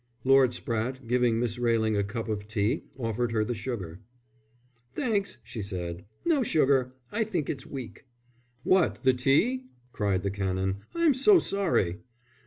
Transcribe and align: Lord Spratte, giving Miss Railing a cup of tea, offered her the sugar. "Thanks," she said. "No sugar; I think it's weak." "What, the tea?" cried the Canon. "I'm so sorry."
Lord 0.23 0.49
Spratte, 0.49 1.05
giving 1.05 1.39
Miss 1.39 1.59
Railing 1.59 1.95
a 1.95 2.03
cup 2.03 2.27
of 2.27 2.47
tea, 2.47 2.85
offered 2.97 3.31
her 3.33 3.45
the 3.45 3.53
sugar. 3.53 3.99
"Thanks," 4.95 5.37
she 5.43 5.61
said. 5.61 6.05
"No 6.25 6.41
sugar; 6.41 6.95
I 7.11 7.23
think 7.23 7.51
it's 7.51 7.67
weak." 7.67 8.07
"What, 8.63 9.03
the 9.03 9.13
tea?" 9.13 9.65
cried 9.93 10.23
the 10.23 10.31
Canon. 10.31 10.77
"I'm 10.95 11.13
so 11.13 11.37
sorry." 11.37 11.99